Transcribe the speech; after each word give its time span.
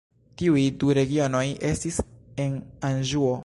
Tiuj 0.41 0.63
du 0.83 0.89
regionoj 0.99 1.43
estis 1.73 2.01
en 2.47 2.57
Anĵuo. 2.91 3.35